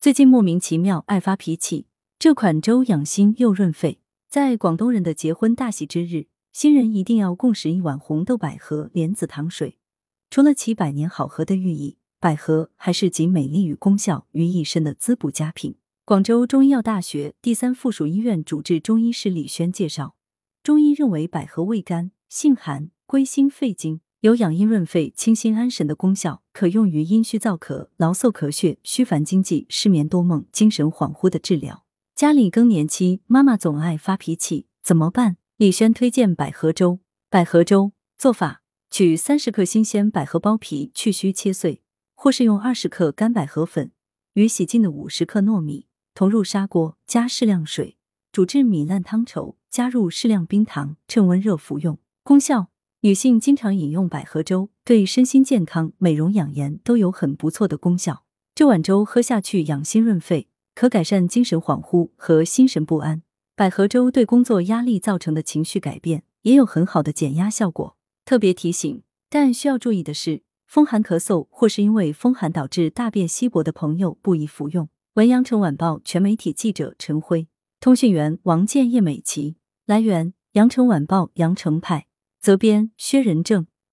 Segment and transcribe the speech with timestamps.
[0.00, 1.88] 最近莫名其妙爱发脾气，
[2.20, 3.98] 这款粥养心又润肺。
[4.28, 9.76] 在广东人的结婚大喜之日，新人一定要共食一碗红豆百合莲子糖水。
[10.30, 15.74] 除了其百年好合的寓意，百合还是集美丽与功效于一身的滋补佳品。
[16.04, 20.14] 广州中医药大学第三附属医院主治中医师李轩介绍，
[20.62, 31.84] 中医认为百合味甘，性寒，归心肺经，有养阴润肺、清心安神的功效，可用于阴虚燥咳、劳嗽咳血、虚烦惊悸、失眠多梦、精神恍惚的治疗。
[32.16, 35.36] 家里更年期，妈妈总爱发脾气，怎么办？
[35.56, 36.98] 李轩推荐百合粥。
[37.30, 41.82] 百合粥做法：取三十克新鲜百合剥皮，去须切碎，
[42.16, 43.92] 或是用二十克干百合粉
[44.32, 47.96] 与洗净的五十克糯米同入砂锅，加适量水，
[48.32, 52.00] 煮至米烂汤稠，加入适量冰糖，趁温热服用。
[52.24, 52.70] 功效：
[53.02, 58.24] 女性经常饮用百合粥，对身心健康、美容养颜都有很不错的功效。
[58.56, 60.48] 这碗粥喝下去养心润肺。
[60.74, 63.22] 可改善精神恍惚和心神不安。
[63.56, 67.96] 百合粥对工作压力造成的情绪改变也有很好的减压效果。
[68.24, 74.88] 特别提醒，但需要注意的是，风寒咳嗽或是因为风寒导致大便稀薄的朋友不宜服用。
[75.14, 77.48] 文阳城晚报全媒体记者陈辉，
[77.80, 79.56] 通讯员王建叶美琪。
[79.86, 82.06] 来源：阳城晚报阳城派，
[82.40, 83.66] 责编薛仁正。